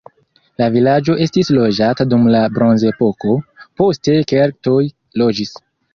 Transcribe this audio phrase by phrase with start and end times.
[0.61, 3.35] La vilaĝo estis loĝata dum la bronzepoko,
[3.83, 4.83] poste keltoj
[5.25, 5.55] loĝis.